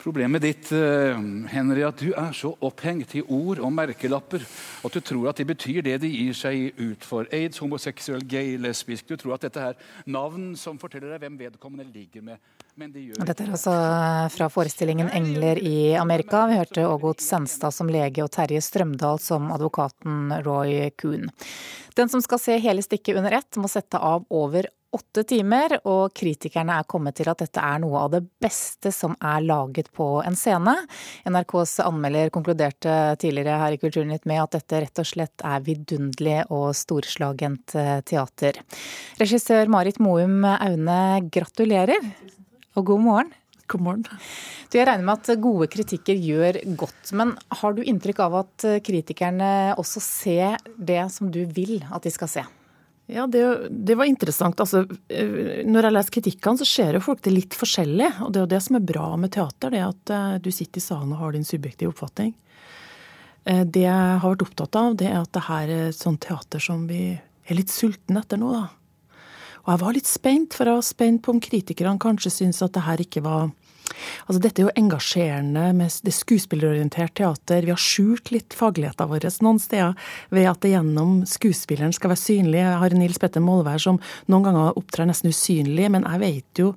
Problemet 0.00 0.40
ditt 0.40 0.70
eh, 0.72 1.18
Henry, 1.52 1.82
at 1.84 2.00
du 2.00 2.14
er 2.16 2.32
så 2.36 2.54
opphengt 2.64 3.12
i 3.18 3.20
ord 3.20 3.60
og 3.60 3.72
merkelapper 3.76 4.46
at 4.86 4.96
du 4.96 5.00
tror 5.04 5.28
at 5.28 5.40
de 5.40 5.44
betyr 5.50 5.82
det 5.84 5.98
de 6.00 6.08
gir 6.08 6.36
seg 6.36 6.78
ut 6.80 7.04
for. 7.04 7.28
Aids, 7.36 7.60
homoseksuell, 7.60 8.24
gay, 8.24 8.54
lesbisk. 8.60 9.10
Du 9.10 9.20
tror 9.20 9.36
at 9.36 9.44
dette 9.44 9.66
er 9.72 9.76
navn 10.08 10.54
som 10.56 10.80
forteller 10.80 11.12
deg 11.12 11.26
hvem 11.26 11.36
vedkommende 11.42 11.90
ligger 11.92 12.24
med. 12.30 12.40
Men 12.80 12.94
de 12.94 13.10
dette 13.12 13.44
er 13.44 13.52
altså 13.52 13.74
fra 14.32 14.48
forestillingen 14.48 15.10
'Engler 15.12 15.58
i 15.60 15.92
Amerika'. 16.00 16.46
Vi 16.48 16.56
hørte 16.56 16.86
Ågot 16.88 17.20
Senstad 17.20 17.74
som 17.76 17.90
lege 17.92 18.24
og 18.24 18.30
Terje 18.32 18.62
Strømdal 18.64 19.20
som 19.20 19.52
advokaten 19.52 20.32
Roy 20.46 20.88
Kuhn. 20.96 21.28
Den 21.96 22.08
som 22.08 22.22
skal 22.24 22.40
se 22.40 22.56
hele 22.56 22.82
stykket 22.82 23.18
under 23.20 23.36
ett, 23.36 23.56
må 23.60 23.68
sette 23.68 23.98
av 23.98 24.24
over 24.30 24.70
åtte 24.94 25.22
timer, 25.28 25.76
og 25.86 26.14
kritikerne 26.16 26.80
er 26.80 26.86
kommet 26.90 27.16
til 27.18 27.30
at 27.30 27.42
dette 27.42 27.62
er 27.62 27.80
noe 27.82 28.04
av 28.04 28.12
det 28.14 28.22
beste 28.42 28.92
som 28.94 29.14
er 29.16 29.44
laget 29.44 29.90
på 29.94 30.06
en 30.26 30.36
scene. 30.38 30.74
NRKs 31.30 31.78
anmelder 31.84 32.32
konkluderte 32.34 32.96
tidligere 33.22 33.60
her 33.62 33.76
i 33.76 33.80
Kulturnytt 33.80 34.26
med 34.30 34.42
at 34.42 34.58
dette 34.58 34.82
rett 34.84 35.02
og 35.02 35.08
slett 35.08 35.46
er 35.46 35.64
vidunderlig 35.66 36.40
og 36.50 36.70
storslagent 36.78 37.76
eh, 37.78 37.98
teater. 38.06 38.62
Regissør 39.20 39.70
Marit 39.70 40.00
Moum 40.02 40.44
Aune, 40.50 41.00
gratulerer, 41.30 42.10
og 42.74 42.90
god 42.90 43.04
morgen. 43.06 43.34
God 43.70 43.82
morgen. 43.86 44.06
Du, 44.70 44.78
jeg 44.78 44.88
regner 44.88 45.06
med 45.06 45.20
at 45.20 45.42
gode 45.42 45.68
kritikker 45.70 46.18
gjør 46.18 46.58
godt, 46.78 47.12
men 47.14 47.36
har 47.60 47.76
du 47.76 47.84
inntrykk 47.86 48.24
av 48.26 48.40
at 48.42 48.70
kritikerne 48.86 49.76
også 49.78 50.02
ser 50.02 50.72
det 50.74 51.04
som 51.14 51.30
du 51.30 51.44
vil 51.46 51.78
at 51.86 52.02
de 52.02 52.10
skal 52.14 52.30
se? 52.32 52.50
Ja, 53.10 53.26
det, 53.26 53.68
det, 53.70 53.94
var 53.98 54.06
interessant. 54.06 54.60
Altså, 54.62 54.84
eh, 55.08 55.62
når 55.66 55.88
jeg 55.88 55.94
leser 55.96 56.14
kritikkene, 56.14 56.60
så 56.60 56.66
ser 56.68 56.94
jo 56.94 57.02
folk 57.02 57.22
det 57.24 57.32
litt 57.34 57.56
forskjellig. 57.58 58.10
Og 58.22 58.30
det 58.30 58.38
er 58.40 58.44
jo 58.44 58.52
det 58.52 58.60
som 58.62 58.78
er 58.78 58.86
bra 58.86 59.08
med 59.18 59.32
teater, 59.34 59.74
det 59.74 59.82
at 59.82 60.12
eh, 60.14 60.36
du 60.44 60.50
sitter 60.54 60.78
i 60.78 60.84
salen 60.84 61.14
og 61.16 61.22
har 61.24 61.34
din 61.34 61.46
subjektive 61.46 61.90
oppfatning. 61.90 62.34
Eh, 63.44 63.64
det 63.66 63.82
jeg 63.86 64.20
har 64.22 64.26
vært 64.26 64.44
opptatt 64.46 64.78
av, 64.78 64.94
det 65.00 65.08
er 65.10 65.18
at 65.22 65.32
det 65.34 65.46
her 65.48 65.72
er 65.74 65.88
et 65.88 65.98
sånt 65.98 66.22
teater 66.22 66.62
som 66.62 66.86
vi 66.90 67.02
er 67.16 67.58
litt 67.58 67.72
sultne 67.72 68.22
etter 68.22 68.38
nå, 68.38 68.52
da. 68.54 68.68
Og 69.60 69.72
jeg 69.74 69.82
var 69.82 69.96
litt 69.96 70.08
spent, 70.08 70.54
for 70.56 70.70
jeg 70.70 70.78
var 70.78 70.86
spent 70.86 71.22
på 71.24 71.34
om 71.34 71.40
kritikerne 71.42 72.00
kanskje 72.00 72.32
syntes 72.32 72.62
at 72.64 72.76
det 72.76 72.86
her 72.86 73.02
ikke 73.02 73.24
var 73.26 73.50
Altså, 74.26 74.40
dette 74.42 74.62
er 74.62 74.68
jo 74.68 74.74
engasjerende 74.78 75.64
med 75.76 75.96
det 76.06 76.14
skuespillerorientert 76.14 77.14
teater. 77.18 77.66
Vi 77.66 77.72
har 77.74 77.80
skjult 77.80 78.30
litt 78.34 78.56
fagligheten 78.56 79.10
vår 79.10 79.28
noen 79.44 79.60
steder 79.62 79.96
ved 80.34 80.48
at 80.50 80.62
det 80.64 80.74
gjennom 80.74 81.20
skuespilleren 81.28 81.94
skal 81.96 82.12
være 82.12 82.22
synlig. 82.22 82.62
Jeg 82.62 82.80
har 82.82 82.96
Nils 82.96 83.20
Petter 83.22 83.44
Molvær 83.44 83.82
som 83.82 84.00
noen 84.30 84.46
ganger 84.46 84.78
opptrer 84.78 85.08
nesten 85.10 85.32
usynlig, 85.32 85.90
men 85.92 86.06
jeg 86.06 86.22
vet 86.22 86.62
jo 86.62 86.72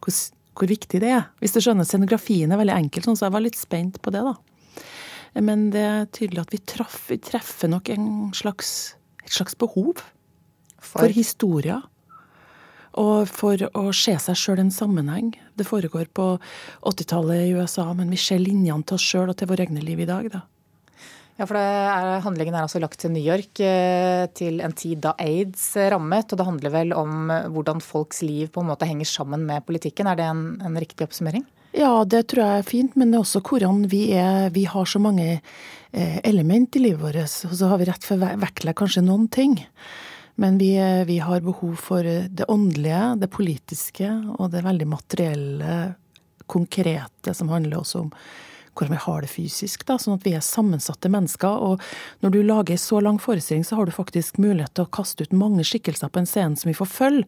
hvor, 0.00 0.18
hvor 0.56 0.70
viktig 0.70 1.00
det 1.02 1.12
er. 1.18 1.30
Hvis 1.42 1.56
du 1.56 1.62
skjønner, 1.62 1.88
scenografien 1.88 2.52
er 2.52 2.60
veldig 2.60 2.76
enkel, 2.76 3.06
sånn, 3.06 3.18
så 3.18 3.28
jeg 3.28 3.36
var 3.36 3.44
litt 3.44 3.58
spent 3.58 4.00
på 4.02 4.12
det, 4.14 4.24
da. 4.26 4.36
Men 5.44 5.68
det 5.74 5.82
er 5.84 6.06
tydelig 6.16 6.46
at 6.46 6.54
vi, 6.54 6.62
traff, 6.64 7.00
vi 7.10 7.18
treffer 7.20 7.68
nok 7.68 7.90
slags, 8.36 8.70
et 9.24 9.34
slags 9.36 9.56
behov 9.58 10.00
for, 10.80 11.02
for 11.02 11.12
historier 11.12 11.84
og 13.00 13.30
for 13.30 13.60
å 13.76 13.86
se 13.96 14.16
seg 14.22 14.38
sjøl 14.40 14.64
en 14.64 14.74
sammenheng. 14.74 15.32
Det 15.56 15.68
foregår 15.68 16.10
på 16.16 16.34
80-tallet 16.82 17.46
i 17.46 17.54
USA, 17.56 17.86
men 17.96 18.12
vi 18.12 18.20
ser 18.20 18.42
linjene 18.42 18.84
til 18.86 18.98
oss 18.98 19.06
sjøl 19.06 19.32
og 19.32 19.38
til 19.38 19.50
våre 19.50 19.66
egne 19.66 19.84
liv 19.84 20.02
i 20.04 20.08
dag, 20.08 20.28
da. 20.32 20.44
Ja, 21.36 21.44
for 21.44 21.58
er, 21.60 22.22
Handlingen 22.24 22.54
er 22.56 22.64
altså 22.64 22.80
lagt 22.80 23.02
til 23.02 23.12
New 23.12 23.20
York, 23.20 23.60
eh, 23.60 24.24
til 24.32 24.62
en 24.64 24.72
tid 24.72 25.02
da 25.04 25.12
aids 25.20 25.68
rammet. 25.92 26.32
Og 26.32 26.40
det 26.40 26.46
handler 26.48 26.72
vel 26.72 26.94
om 26.96 27.28
hvordan 27.52 27.82
folks 27.84 28.22
liv 28.24 28.48
på 28.54 28.64
en 28.64 28.70
måte 28.70 28.88
henger 28.88 29.08
sammen 29.10 29.44
med 29.44 29.66
politikken. 29.68 30.08
Er 30.08 30.16
det 30.16 30.30
en, 30.30 30.46
en 30.64 30.80
riktig 30.80 31.04
oppsummering? 31.04 31.44
Ja, 31.76 31.92
det 32.08 32.30
tror 32.30 32.40
jeg 32.40 32.62
er 32.62 32.68
fint, 32.70 32.96
men 32.96 33.12
det 33.12 33.18
er 33.18 33.26
også 33.26 33.42
hvordan 33.44 33.84
vi 33.92 34.06
er 34.16 34.48
Vi 34.54 34.64
har 34.64 34.88
så 34.88 35.00
mange 35.02 35.42
eh, 35.92 36.18
element 36.24 36.76
i 36.76 36.86
livet 36.86 37.02
vårt, 37.04 37.20
og 37.50 37.56
så 37.58 37.68
har 37.68 37.82
vi 37.82 37.88
rett 37.90 38.06
for 38.06 38.16
å 38.16 38.36
vektlegge 38.40 38.80
kanskje 38.80 39.04
noen 39.04 39.28
ting. 39.28 39.58
Men 40.36 40.58
vi, 40.60 40.72
vi, 41.08 41.18
har 41.24 41.44
behov 41.44 41.78
for 41.80 42.04
det 42.04 42.44
åndelige, 42.52 43.14
det 43.22 43.30
politiske 43.32 44.10
og 44.36 44.50
det 44.52 44.66
veldig 44.66 44.88
materielle, 44.90 45.78
konkrete, 46.46 47.34
som 47.34 47.48
handler 47.50 47.80
også 47.80 48.04
om 48.04 48.12
hvordan 48.76 48.92
vi 48.92 49.00
har 49.06 49.22
det 49.24 49.30
fysisk. 49.32 49.86
da, 49.88 49.96
Sånn 49.98 50.18
at 50.18 50.26
vi 50.26 50.34
er 50.36 50.44
sammensatte 50.44 51.08
mennesker. 51.08 51.62
Og 51.64 51.80
når 52.20 52.34
du 52.34 52.42
lager 52.44 52.76
så 52.76 53.00
lang 53.00 53.16
forestilling, 53.22 53.64
så 53.64 53.78
har 53.78 53.88
du 53.88 53.94
faktisk 53.94 54.36
mulighet 54.42 54.74
til 54.76 54.84
å 54.84 54.92
kaste 54.92 55.24
ut 55.24 55.32
mange 55.32 55.64
skikkelser 55.64 56.12
på 56.12 56.20
en 56.20 56.28
scene 56.28 56.60
som 56.60 56.68
vi 56.68 56.76
får 56.76 56.90
følge. 56.92 57.24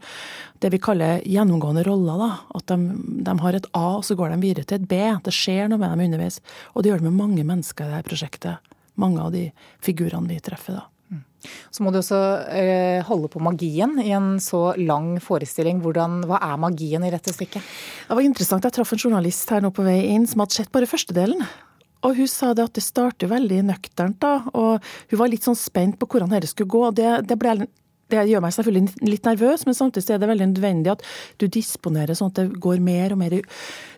Det 0.61 0.73
vi 0.75 0.83
kaller 0.83 1.25
gjennomgående 1.25 1.87
roller. 1.89 2.21
da, 2.21 2.31
At 2.61 2.69
de, 2.69 2.79
de 3.25 3.39
har 3.41 3.57
et 3.57 3.71
A, 3.73 3.87
og 3.97 4.05
så 4.05 4.19
går 4.19 4.35
de 4.35 4.43
videre 4.45 4.69
til 4.69 4.83
et 4.83 4.89
B. 4.91 5.01
Det 5.25 5.35
skjer 5.35 5.73
noe 5.73 5.81
med 5.81 5.95
dem 5.95 6.05
underveis. 6.11 6.43
Og 6.75 6.85
det 6.85 6.93
gjør 6.93 7.01
det 7.01 7.09
med 7.09 7.21
mange 7.23 7.49
mennesker 7.49 7.89
i 7.89 7.97
dette 7.97 8.13
prosjektet. 8.13 8.77
Mange 9.01 9.25
av 9.25 9.33
de 9.33 9.49
figurene 9.81 10.29
vi 10.29 10.41
treffer 10.45 10.83
da. 10.83 10.85
Så 11.71 11.85
må 11.85 11.93
du 11.93 12.01
også 12.01 12.19
eh, 12.51 13.05
holde 13.07 13.31
på 13.33 13.43
magien 13.45 13.97
i 14.03 14.11
en 14.17 14.37
så 14.43 14.73
lang 14.79 15.17
forestilling. 15.23 15.83
Hvordan, 15.85 16.23
hva 16.29 16.41
er 16.43 16.61
magien 16.61 17.05
i 17.07 17.13
dette 17.15 17.35
stykket? 17.35 17.65
Det 18.09 18.19
var 18.19 18.27
interessant. 18.27 18.67
Jeg 18.67 18.77
traff 18.79 18.95
en 18.95 19.05
journalist 19.07 19.55
her 19.55 19.65
nå 19.65 19.73
på 19.75 19.87
vei 19.87 20.01
inn 20.13 20.27
som 20.29 20.45
hadde 20.45 20.59
sett 20.59 20.73
bare 20.75 20.91
første 20.91 21.17
delen. 21.17 21.45
Og 22.07 22.15
hun 22.15 22.31
sa 22.31 22.53
det 22.55 22.69
at 22.69 22.77
det 22.79 22.85
starter 22.87 23.31
veldig 23.31 23.65
nøkternt, 23.73 24.21
da. 24.23 24.45
Og 24.55 24.79
hun 25.11 25.21
var 25.21 25.31
litt 25.31 25.47
sånn 25.47 25.59
spent 25.59 25.99
på 25.99 26.07
hvordan 26.11 26.31
dette 26.31 26.51
skulle 26.51 26.71
gå. 26.71 26.85
og 26.91 26.99
det, 26.99 27.11
det 27.27 27.39
ble 27.41 27.67
det 28.09 28.25
gjør 28.31 28.43
meg 28.45 28.55
selvfølgelig 28.57 29.09
litt 29.09 29.27
nervøs, 29.29 29.65
men 29.69 29.77
samtidig 29.77 30.15
er 30.15 30.23
det 30.23 30.31
veldig 30.31 30.49
nødvendig 30.55 30.93
at 30.95 31.05
du 31.41 31.45
disponerer 31.53 32.17
sånn 32.17 32.33
at 32.33 32.41
det 32.41 32.61
går 32.63 32.81
mer 32.85 33.13
og 33.13 33.21
mer 33.21 33.37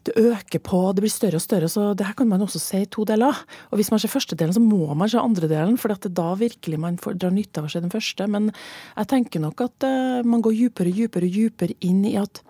Det 0.00 0.16
øker 0.16 0.62
på, 0.64 0.80
det 0.96 1.04
blir 1.04 1.12
større 1.12 1.36
og 1.36 1.44
større. 1.44 1.68
Så 1.68 1.92
det 1.94 2.06
her 2.06 2.16
kan 2.16 2.28
man 2.28 2.40
også 2.40 2.58
se 2.58 2.80
i 2.82 2.88
to 2.88 3.04
deler. 3.04 3.36
Og 3.70 3.78
hvis 3.78 3.90
man 3.92 4.00
ser 4.00 4.08
første 4.08 4.34
delen, 4.34 4.54
så 4.56 4.62
må 4.64 4.94
man 4.94 5.08
se 5.12 5.20
andre 5.20 5.46
delen, 5.46 5.76
for 5.78 5.92
det 5.92 6.14
da 6.16 6.34
virkelig 6.34 6.80
man 6.80 6.96
får 6.98 7.18
dra 7.20 7.30
nytte 7.30 7.60
av 7.60 7.68
å 7.68 7.72
se 7.72 7.82
den 7.84 7.92
første. 7.92 8.26
Men 8.26 8.50
jeg 8.96 9.10
tenker 9.12 9.44
nok 9.44 9.60
at 9.60 9.86
uh, 9.86 10.22
man 10.24 10.42
går 10.42 10.56
dypere 10.56 10.90
og 10.90 11.02
dypere 11.02 11.28
og 11.28 11.36
dypere 11.36 11.76
inn 11.80 12.04
i 12.04 12.16
at 12.16 12.42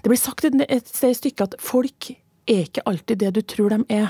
Det 0.00 0.08
blir 0.08 0.16
sagt 0.16 0.46
et 0.46 0.88
sted 0.88 1.10
i 1.10 1.16
stykket 1.18 1.52
at 1.52 1.60
folk 1.60 2.08
er 2.48 2.62
ikke 2.64 2.86
alltid 2.86 3.18
det 3.20 3.34
du 3.36 3.42
tror 3.42 3.74
de 3.74 3.84
er. 3.92 4.08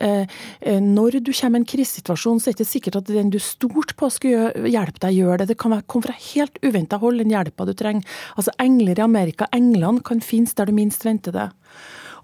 Eh, 0.00 0.24
eh, 0.60 0.80
når 0.82 1.20
du 1.20 1.32
kommer 1.32 1.58
i 1.58 1.62
en 1.62 1.68
krisesituasjon, 1.68 2.40
så 2.40 2.50
er 2.50 2.56
det 2.56 2.64
ikke 2.64 2.72
sikkert 2.72 3.00
at 3.02 3.12
den 3.12 3.32
du 3.34 3.38
stolte 3.42 3.96
på 3.98 4.10
skulle 4.12 4.68
hjelpe 4.70 5.02
deg, 5.04 5.18
gjør 5.18 5.42
det. 5.42 5.50
Det 5.52 5.58
kan 5.60 5.76
komme 5.86 6.08
fra 6.08 6.16
helt 6.32 6.58
uventa 6.64 7.00
hold, 7.02 7.22
den 7.22 7.34
hjelpa 7.34 7.68
du 7.68 7.74
trenger. 7.78 8.18
Altså 8.36 8.54
Engler 8.62 8.98
i 8.98 9.06
Amerika, 9.06 9.48
englene 9.54 10.04
kan 10.04 10.22
finnes 10.24 10.54
der 10.58 10.70
du 10.70 10.76
minst 10.76 11.06
venter 11.06 11.34
det. 11.34 11.48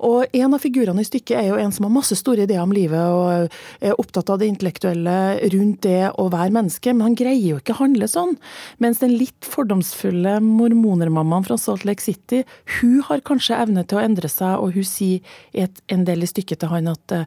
Og 0.03 0.27
en 0.35 0.57
av 0.57 0.63
figurene 0.63 1.03
i 1.05 1.07
stykket 1.07 1.37
er 1.39 1.49
jo 1.51 1.59
en 1.61 1.73
som 1.75 1.87
har 1.87 1.95
masse 1.95 2.17
store 2.19 2.47
ideer 2.47 2.63
om 2.63 2.73
livet 2.75 2.99
og 2.99 3.55
er 3.85 4.01
opptatt 4.01 4.33
av 4.33 4.41
det 4.41 4.49
intellektuelle 4.51 5.17
rundt 5.55 5.83
det 5.87 6.11
å 6.19 6.29
være 6.33 6.55
menneske, 6.55 6.95
men 6.95 7.09
han 7.09 7.19
greier 7.19 7.55
jo 7.55 7.61
ikke 7.61 7.77
å 7.77 7.83
handle 7.85 8.09
sånn. 8.11 8.35
Mens 8.83 9.03
den 9.03 9.17
litt 9.19 9.49
fordomsfulle 9.49 10.39
mormonermammaen 10.45 11.47
fra 11.47 11.59
Salt 11.61 11.87
Lake 11.89 12.05
City, 12.05 12.43
hun 12.81 13.01
har 13.09 13.25
kanskje 13.27 13.61
evne 13.63 13.87
til 13.87 14.01
å 14.01 14.05
endre 14.05 14.31
seg, 14.33 14.59
og 14.59 14.75
hun 14.77 14.89
sier 14.89 15.23
i 15.55 15.69
en 15.93 16.07
del 16.09 16.25
i 16.25 16.31
stykket 16.31 16.65
til 16.65 16.73
han 16.75 16.91
at 16.93 17.19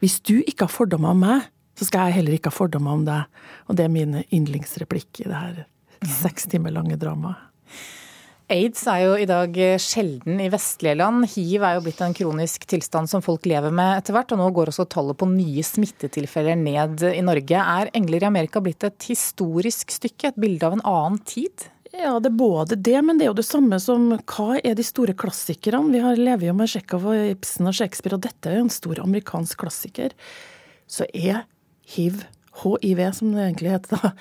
hvis 0.00 0.20
du 0.24 0.38
ikke 0.40 0.66
har 0.66 0.72
fordommer 0.72 1.12
om 1.12 1.24
meg, 1.26 1.48
så 1.76 1.86
skal 1.88 2.08
jeg 2.08 2.20
heller 2.20 2.36
ikke 2.36 2.50
ha 2.52 2.56
fordommer 2.56 2.96
om 2.96 3.06
deg. 3.06 3.44
Og 3.68 3.76
det 3.78 3.86
er 3.86 3.92
min 3.92 4.18
yndlingsreplikk 4.26 5.22
i 5.22 5.28
det 5.28 5.36
her 5.36 5.62
seks 6.20 6.48
timer 6.50 6.74
lange 6.74 6.98
dramaet. 7.00 7.46
Aids 8.50 8.80
er 8.90 9.04
jo 9.04 9.10
i 9.14 9.26
dag 9.30 9.54
sjelden 9.78 10.40
i 10.42 10.48
vestlige 10.50 10.96
land. 10.98 11.22
Hiv 11.30 11.62
er 11.62 11.76
jo 11.76 11.82
blitt 11.84 12.00
en 12.02 12.14
kronisk 12.16 12.64
tilstand 12.70 13.06
som 13.06 13.22
folk 13.22 13.44
lever 13.46 13.70
med 13.70 14.00
etter 14.00 14.16
hvert. 14.16 14.32
Og 14.34 14.40
nå 14.40 14.48
går 14.56 14.72
også 14.72 14.88
tallet 14.90 15.18
på 15.20 15.28
nye 15.30 15.62
smittetilfeller 15.62 16.58
ned 16.58 17.04
i 17.12 17.22
Norge. 17.22 17.54
Er 17.54 17.90
'Engler 17.94 18.24
i 18.24 18.26
Amerika' 18.26 18.62
blitt 18.64 18.82
et 18.82 19.06
historisk 19.06 19.94
stykke, 19.94 20.32
et 20.32 20.40
bilde 20.40 20.66
av 20.66 20.74
en 20.74 20.82
annen 20.82 21.20
tid? 21.22 21.70
Ja, 21.94 22.18
det 22.18 22.32
er 22.32 22.42
både 22.42 22.74
det, 22.74 22.98
men 23.04 23.18
det 23.18 23.26
er 23.26 23.30
jo 23.30 23.38
det 23.38 23.46
samme 23.46 23.78
som 23.82 24.10
hva 24.18 24.58
er 24.64 24.74
de 24.74 24.82
store 24.82 25.14
klassikerne? 25.14 25.92
Vi 25.92 26.02
har 26.02 26.18
lever 26.18 26.46
jo 26.46 26.54
med 26.54 26.70
Tsjekhov 26.70 27.06
og 27.06 27.30
Ibsen 27.34 27.70
og 27.70 27.74
Shakespeare, 27.74 28.14
og 28.14 28.22
dette 28.26 28.50
er 28.50 28.58
jo 28.58 28.66
en 28.66 28.70
stor 28.70 29.02
amerikansk 29.02 29.58
klassiker. 29.62 30.10
Så 30.90 31.06
er 31.14 31.46
hiv, 31.86 32.24
hiv, 32.64 33.12
som 33.14 33.30
det 33.34 33.46
egentlig 33.46 33.74
heter 33.74 33.96
da, 33.96 34.12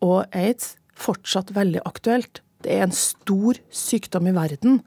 og 0.00 0.24
aids, 0.32 0.76
fortsatt 0.94 1.52
veldig 1.52 1.84
aktuelt. 1.84 2.43
Det 2.64 2.72
er 2.72 2.86
en 2.86 2.94
stor 2.96 3.58
sykdom 3.74 4.30
i 4.30 4.34
verden. 4.36 4.78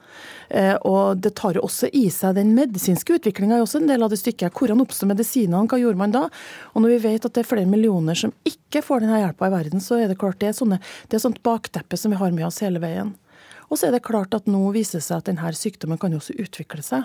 Eh, 0.49 0.73
og 0.87 1.21
det 1.21 1.35
tar 1.37 1.57
jo 1.57 1.65
også 1.67 1.89
i 1.93 2.07
seg 2.13 2.37
den 2.37 2.55
medisinske 2.57 3.19
utviklinga 3.19 3.61
også 3.61 3.81
en 3.81 3.91
del 3.91 4.05
av 4.05 4.13
det 4.13 4.19
stykket. 4.21 4.55
Hvordan 4.57 4.81
oppstår 4.83 5.11
medisinene, 5.11 5.67
hva 5.69 5.79
gjorde 5.81 6.01
man 6.01 6.15
da? 6.15 6.25
Og 6.73 6.83
når 6.83 6.95
vi 6.95 7.03
vet 7.05 7.29
at 7.29 7.37
det 7.37 7.43
er 7.43 7.51
flere 7.51 7.69
millioner 7.69 8.17
som 8.17 8.33
ikke 8.47 8.83
får 8.85 9.05
denne 9.05 9.21
hjelpa 9.21 9.49
i 9.49 9.53
verden, 9.53 9.83
så 9.83 10.01
er 10.01 10.09
det 10.09 10.19
klart 10.21 10.41
det 10.41 10.51
er, 10.51 10.57
sånne, 10.57 10.81
det 11.07 11.19
er 11.19 11.25
sånt 11.27 11.43
bakteppe 11.45 11.99
som 11.99 12.13
vi 12.13 12.19
har 12.19 12.33
med 12.35 12.49
oss 12.49 12.61
hele 12.65 12.81
veien. 12.83 13.13
Og 13.67 13.79
så 13.79 13.89
er 13.89 13.97
det 13.97 14.05
klart 14.07 14.35
at 14.35 14.47
nå 14.49 14.61
viser 14.75 15.01
det 15.01 15.07
seg 15.07 15.19
at 15.19 15.29
denne 15.29 15.53
sykdommen 15.55 15.99
kan 15.99 16.13
jo 16.13 16.21
også 16.21 16.37
utvikle 16.39 16.83
seg 16.85 17.03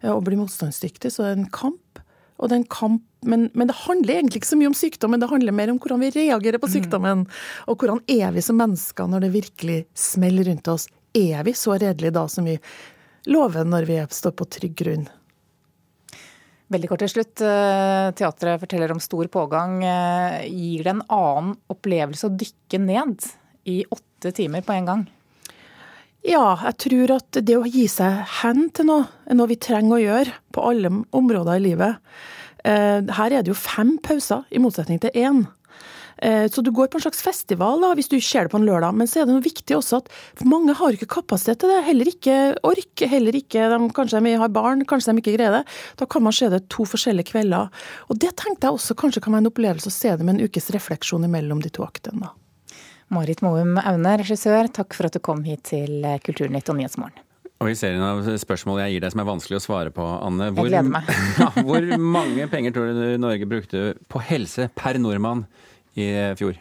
eh, 0.00 0.12
og 0.12 0.24
bli 0.26 0.38
motstandsdyktig. 0.40 1.12
Så 1.12 1.26
det 1.26 1.32
er 1.32 1.40
en 1.42 1.52
kamp. 1.54 2.03
Og 2.38 2.50
det 2.50 2.56
er 2.56 2.62
en 2.62 2.70
kamp, 2.72 3.02
men, 3.24 3.46
men, 3.54 3.68
det 3.70 3.76
handler 3.84 4.18
egentlig 4.18 4.42
ikke 4.42 4.50
så 4.50 4.58
mye 4.58 4.70
om 4.72 4.76
sykdommen, 4.76 5.22
det 5.22 5.30
handler 5.30 5.54
mer 5.54 5.70
om 5.72 5.78
hvordan 5.80 6.02
vi 6.02 6.10
reagerer 6.16 6.60
på 6.60 6.68
mm. 6.68 6.74
sykdommen. 6.74 7.24
Mm. 7.24 7.42
Og 7.70 7.78
hvordan 7.80 8.00
er 8.10 8.34
vi 8.34 8.44
som 8.44 8.58
mennesker 8.58 9.10
når 9.10 9.26
det 9.26 9.34
virkelig 9.36 9.78
smeller 9.98 10.50
rundt 10.50 10.70
oss. 10.72 10.88
Er 11.14 11.44
vi 11.46 11.54
så 11.54 11.76
redelige 11.78 12.14
da 12.16 12.26
som 12.28 12.48
vi 12.48 12.56
lover 13.30 13.68
når 13.68 13.86
vi 13.88 14.00
står 14.10 14.34
på 14.34 14.48
trygg 14.58 14.74
grunn? 14.82 15.06
Veldig 16.74 16.90
kort 16.90 17.04
til 17.04 17.12
slutt. 17.12 17.42
Eh, 17.44 18.10
teatret 18.18 18.62
forteller 18.62 18.92
om 18.94 19.02
stor 19.02 19.28
pågang. 19.30 19.78
Eh, 19.84 20.38
gir 20.48 20.82
det 20.82 20.94
en 20.94 21.04
annen 21.12 21.54
opplevelse 21.70 22.26
å 22.26 22.34
dykke 22.34 22.80
ned 22.82 23.28
i 23.70 23.82
åtte 23.94 24.32
timer 24.34 24.64
på 24.64 24.74
en 24.74 24.88
gang? 24.90 25.04
Ja, 26.24 26.54
jeg 26.70 26.78
tror 26.86 27.10
at 27.18 27.36
det 27.44 27.56
å 27.58 27.66
gi 27.68 27.84
seg 27.90 28.22
hen 28.40 28.70
til 28.72 28.88
noe, 28.88 29.10
er 29.28 29.36
noe 29.36 29.50
vi 29.50 29.58
trenger 29.60 29.98
å 29.98 30.00
gjøre 30.00 30.38
på 30.56 30.62
alle 30.70 30.92
områder 31.12 31.58
i 31.58 31.64
livet. 31.66 31.98
Eh, 32.64 33.04
her 33.18 33.34
er 33.34 33.44
det 33.44 33.52
jo 33.52 33.58
fem 33.58 33.98
pauser, 34.00 34.46
i 34.48 34.62
motsetning 34.62 35.02
til 35.02 35.12
én. 35.20 35.42
Eh, 36.24 36.46
så 36.48 36.62
du 36.64 36.70
går 36.72 36.88
på 36.88 36.96
en 36.96 37.04
slags 37.04 37.20
festival 37.20 37.82
da, 37.82 37.90
hvis 37.98 38.08
du 38.08 38.16
ser 38.24 38.46
det 38.46 38.54
på 38.54 38.60
en 38.60 38.64
lørdag, 38.64 38.96
men 38.96 39.10
så 39.10 39.20
er 39.20 39.28
det 39.28 39.34
noe 39.34 39.44
viktig 39.44 39.76
også 39.76 40.00
at 40.00 40.08
mange 40.48 40.76
har 40.78 40.96
ikke 40.96 41.10
kapasitet 41.18 41.60
til 41.60 41.74
det. 41.74 41.82
Heller 41.90 42.08
ikke 42.08 42.38
ork, 42.64 43.04
heller 43.10 43.36
ikke 43.36 43.66
de, 43.74 43.80
Kanskje 43.98 44.22
de 44.24 44.32
har 44.40 44.54
barn, 44.54 44.86
kanskje 44.88 45.12
de 45.12 45.20
ikke 45.20 45.34
greier 45.36 45.58
det. 45.58 45.64
Da 46.00 46.08
kan 46.08 46.24
man 46.24 46.32
se 46.32 46.48
det 46.48 46.62
to 46.72 46.86
forskjellige 46.88 47.34
kvelder. 47.34 47.68
Og 48.08 48.22
det 48.22 48.32
tenkte 48.40 48.70
jeg 48.70 48.78
også 48.78 48.96
kanskje 48.96 49.26
kan 49.26 49.36
være 49.36 49.44
en 49.44 49.52
opplevelse 49.52 49.92
å 49.92 49.98
se 49.98 50.14
det 50.16 50.24
med 50.24 50.38
en 50.38 50.48
ukes 50.48 50.72
refleksjon 50.72 51.28
mellom 51.28 51.60
de 51.60 51.74
to 51.74 51.84
aktene. 51.84 52.24
da. 52.24 52.32
Marit 53.12 53.42
Moum 53.44 53.76
Aune, 53.82 54.16
regissør, 54.22 54.70
takk 54.72 54.96
for 54.96 55.08
at 55.08 55.16
du 55.16 55.20
kom 55.24 55.44
hit 55.44 55.66
til 55.70 56.04
Kulturnytt 56.24 56.70
og 56.72 56.78
Nyhetsmorgen. 56.80 57.20
Og 57.62 57.70
i 57.70 57.76
serien 57.78 58.02
av 58.02 58.24
spørsmål 58.40 58.82
jeg 58.82 58.96
gir 58.96 59.04
deg 59.04 59.12
som 59.14 59.22
er 59.22 59.28
vanskelig 59.28 59.58
å 59.60 59.62
svare 59.62 59.92
på, 59.94 60.04
Anne. 60.04 60.50
Hvor, 60.52 60.66
jeg 60.66 60.74
gleder 60.74 60.90
meg. 60.96 61.10
ja, 61.40 61.50
hvor 61.64 61.86
mange 62.02 62.48
penger 62.52 62.74
tror 62.74 62.90
du 62.96 63.04
Norge 63.22 63.48
brukte 63.48 63.84
på 64.10 64.22
helse 64.26 64.68
per 64.76 64.98
nordmann 65.00 65.46
i 65.96 66.10
fjor? 66.40 66.58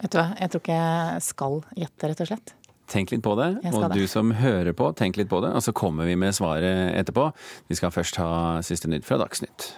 Vet 0.00 0.12
du 0.12 0.20
hva, 0.20 0.28
jeg 0.38 0.52
tror 0.52 0.62
ikke 0.62 0.78
jeg 0.78 1.24
skal 1.26 1.58
gjette, 1.76 2.12
rett 2.12 2.22
og 2.22 2.30
slett. 2.30 2.54
Tenk 2.86 3.10
litt 3.10 3.24
på 3.24 3.32
det, 3.34 3.48
og 3.72 3.88
du 3.96 4.04
som 4.06 4.30
hører 4.38 4.76
på, 4.76 4.92
tenk 4.94 5.18
litt 5.18 5.30
på 5.32 5.40
det. 5.42 5.50
Og 5.58 5.64
så 5.66 5.74
kommer 5.74 6.06
vi 6.06 6.14
med 6.20 6.36
svaret 6.36 6.94
etterpå. 6.94 7.32
Vi 7.66 7.78
skal 7.78 7.90
først 7.90 8.20
ha 8.22 8.30
siste 8.64 8.90
nytt 8.92 9.08
fra 9.08 9.18
Dagsnytt. 9.18 9.72